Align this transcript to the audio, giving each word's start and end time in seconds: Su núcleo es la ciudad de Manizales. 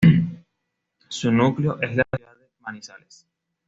Su 1.09 1.31
núcleo 1.31 1.79
es 1.79 1.95
la 1.95 2.03
ciudad 2.11 2.33
de 2.35 2.49
Manizales. 2.61 3.27